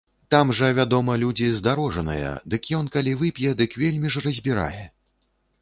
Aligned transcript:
Там 0.35 0.53
жа, 0.59 0.69
вядома, 0.79 1.17
людзі 1.23 1.49
здарожаныя, 1.59 2.31
дык 2.53 2.71
ён 2.79 2.89
калі 2.97 3.15
вып'е, 3.23 3.55
дык 3.63 3.79
вельмі 3.85 4.07
ж 4.17 4.25
разбірае. 4.29 4.83